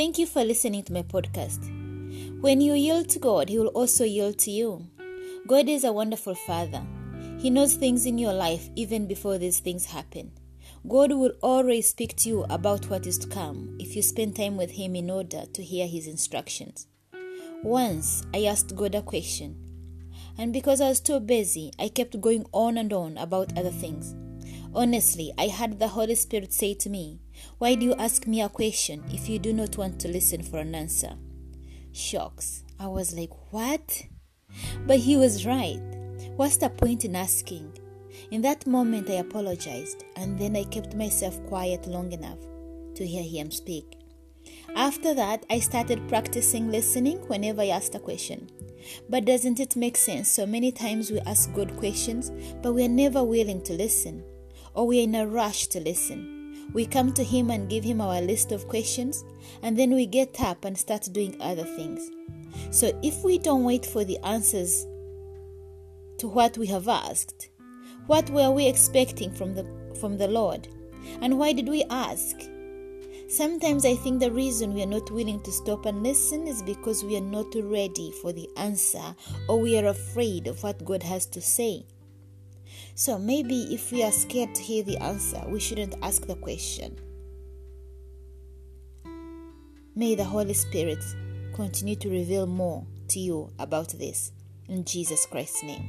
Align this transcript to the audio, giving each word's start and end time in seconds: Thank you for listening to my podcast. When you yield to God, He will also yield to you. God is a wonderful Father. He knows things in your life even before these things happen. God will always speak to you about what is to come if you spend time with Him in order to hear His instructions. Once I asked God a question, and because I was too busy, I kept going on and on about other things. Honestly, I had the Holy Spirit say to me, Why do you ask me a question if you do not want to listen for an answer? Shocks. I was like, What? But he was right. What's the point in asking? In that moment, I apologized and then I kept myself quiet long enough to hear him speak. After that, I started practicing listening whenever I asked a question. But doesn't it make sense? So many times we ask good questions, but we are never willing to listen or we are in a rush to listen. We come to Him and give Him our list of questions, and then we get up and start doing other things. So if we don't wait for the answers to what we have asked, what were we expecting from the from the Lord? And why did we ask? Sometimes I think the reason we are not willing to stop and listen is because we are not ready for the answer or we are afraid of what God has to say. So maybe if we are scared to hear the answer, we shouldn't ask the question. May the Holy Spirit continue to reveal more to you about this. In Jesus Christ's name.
Thank 0.00 0.18
you 0.18 0.24
for 0.24 0.42
listening 0.42 0.82
to 0.84 0.94
my 0.94 1.02
podcast. 1.02 1.60
When 2.40 2.62
you 2.62 2.72
yield 2.72 3.10
to 3.10 3.18
God, 3.18 3.50
He 3.50 3.58
will 3.58 3.66
also 3.66 4.02
yield 4.02 4.38
to 4.38 4.50
you. 4.50 4.86
God 5.46 5.68
is 5.68 5.84
a 5.84 5.92
wonderful 5.92 6.34
Father. 6.34 6.82
He 7.38 7.50
knows 7.50 7.74
things 7.74 8.06
in 8.06 8.16
your 8.16 8.32
life 8.32 8.70
even 8.76 9.06
before 9.06 9.36
these 9.36 9.60
things 9.60 9.84
happen. 9.84 10.32
God 10.88 11.12
will 11.12 11.34
always 11.42 11.90
speak 11.90 12.16
to 12.16 12.30
you 12.30 12.46
about 12.48 12.88
what 12.88 13.06
is 13.06 13.18
to 13.18 13.28
come 13.28 13.76
if 13.78 13.94
you 13.94 14.00
spend 14.00 14.36
time 14.36 14.56
with 14.56 14.70
Him 14.70 14.96
in 14.96 15.10
order 15.10 15.42
to 15.52 15.62
hear 15.62 15.86
His 15.86 16.06
instructions. 16.06 16.86
Once 17.62 18.24
I 18.32 18.44
asked 18.44 18.74
God 18.74 18.94
a 18.94 19.02
question, 19.02 19.54
and 20.38 20.50
because 20.50 20.80
I 20.80 20.88
was 20.88 21.00
too 21.00 21.20
busy, 21.20 21.72
I 21.78 21.88
kept 21.88 22.22
going 22.22 22.46
on 22.52 22.78
and 22.78 22.90
on 22.94 23.18
about 23.18 23.58
other 23.58 23.68
things. 23.68 24.14
Honestly, 24.74 25.30
I 25.36 25.48
had 25.48 25.78
the 25.78 25.88
Holy 25.88 26.14
Spirit 26.14 26.54
say 26.54 26.72
to 26.72 26.88
me, 26.88 27.20
Why 27.58 27.74
do 27.74 27.84
you 27.86 27.94
ask 27.94 28.26
me 28.26 28.40
a 28.40 28.48
question 28.48 29.04
if 29.10 29.28
you 29.28 29.38
do 29.38 29.52
not 29.52 29.76
want 29.76 30.00
to 30.00 30.08
listen 30.08 30.42
for 30.42 30.58
an 30.58 30.74
answer? 30.74 31.14
Shocks. 31.92 32.64
I 32.78 32.86
was 32.86 33.14
like, 33.14 33.30
What? 33.52 34.02
But 34.86 34.98
he 34.98 35.16
was 35.16 35.46
right. 35.46 35.80
What's 36.36 36.56
the 36.56 36.70
point 36.70 37.04
in 37.04 37.16
asking? 37.16 37.78
In 38.30 38.42
that 38.42 38.66
moment, 38.66 39.10
I 39.10 39.14
apologized 39.14 40.04
and 40.16 40.38
then 40.38 40.56
I 40.56 40.64
kept 40.64 40.94
myself 40.94 41.44
quiet 41.46 41.86
long 41.86 42.12
enough 42.12 42.38
to 42.94 43.06
hear 43.06 43.22
him 43.22 43.50
speak. 43.50 43.98
After 44.74 45.14
that, 45.14 45.44
I 45.50 45.58
started 45.58 46.08
practicing 46.08 46.70
listening 46.70 47.18
whenever 47.28 47.62
I 47.62 47.68
asked 47.68 47.94
a 47.94 47.98
question. 47.98 48.50
But 49.08 49.24
doesn't 49.24 49.60
it 49.60 49.76
make 49.76 49.96
sense? 49.96 50.30
So 50.30 50.46
many 50.46 50.72
times 50.72 51.10
we 51.10 51.20
ask 51.20 51.52
good 51.52 51.76
questions, 51.76 52.30
but 52.62 52.72
we 52.72 52.84
are 52.84 52.88
never 52.88 53.22
willing 53.22 53.62
to 53.64 53.74
listen 53.74 54.24
or 54.74 54.86
we 54.86 55.00
are 55.00 55.04
in 55.04 55.14
a 55.14 55.26
rush 55.26 55.66
to 55.68 55.80
listen. 55.80 56.39
We 56.72 56.86
come 56.86 57.12
to 57.14 57.24
Him 57.24 57.50
and 57.50 57.68
give 57.68 57.84
Him 57.84 58.00
our 58.00 58.20
list 58.20 58.52
of 58.52 58.68
questions, 58.68 59.24
and 59.62 59.78
then 59.78 59.92
we 59.92 60.06
get 60.06 60.40
up 60.40 60.64
and 60.64 60.78
start 60.78 61.08
doing 61.12 61.40
other 61.40 61.64
things. 61.64 62.10
So 62.70 62.98
if 63.02 63.24
we 63.24 63.38
don't 63.38 63.64
wait 63.64 63.84
for 63.84 64.04
the 64.04 64.18
answers 64.24 64.86
to 66.18 66.28
what 66.28 66.56
we 66.58 66.66
have 66.66 66.88
asked, 66.88 67.48
what 68.06 68.28
were 68.30 68.50
we 68.50 68.66
expecting 68.66 69.32
from 69.32 69.54
the 69.54 69.64
from 70.00 70.18
the 70.18 70.28
Lord? 70.28 70.68
And 71.20 71.38
why 71.38 71.52
did 71.52 71.68
we 71.68 71.84
ask? 71.90 72.36
Sometimes 73.28 73.84
I 73.84 73.94
think 73.94 74.18
the 74.18 74.32
reason 74.32 74.74
we 74.74 74.82
are 74.82 74.86
not 74.86 75.10
willing 75.12 75.40
to 75.42 75.52
stop 75.52 75.86
and 75.86 76.02
listen 76.02 76.48
is 76.48 76.62
because 76.62 77.04
we 77.04 77.16
are 77.16 77.20
not 77.20 77.54
ready 77.54 78.12
for 78.20 78.32
the 78.32 78.48
answer 78.56 79.14
or 79.48 79.60
we 79.60 79.78
are 79.78 79.86
afraid 79.86 80.48
of 80.48 80.62
what 80.64 80.84
God 80.84 81.04
has 81.04 81.26
to 81.26 81.40
say. 81.40 81.86
So 83.00 83.18
maybe 83.18 83.72
if 83.72 83.92
we 83.92 84.02
are 84.02 84.12
scared 84.12 84.54
to 84.54 84.60
hear 84.60 84.82
the 84.82 84.98
answer, 84.98 85.42
we 85.48 85.58
shouldn't 85.58 85.94
ask 86.02 86.26
the 86.26 86.34
question. 86.34 86.98
May 89.96 90.14
the 90.14 90.24
Holy 90.24 90.52
Spirit 90.52 91.02
continue 91.54 91.96
to 91.96 92.10
reveal 92.10 92.46
more 92.46 92.84
to 93.08 93.18
you 93.18 93.48
about 93.58 93.88
this. 93.98 94.32
In 94.68 94.84
Jesus 94.84 95.24
Christ's 95.24 95.62
name. 95.62 95.88